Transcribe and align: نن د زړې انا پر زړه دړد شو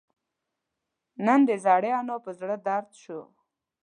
نن 1.25 1.39
د 1.49 1.49
زړې 1.65 1.91
انا 1.99 2.15
پر 2.23 2.33
زړه 2.39 2.55
دړد 2.65 2.87
شو 3.01 3.19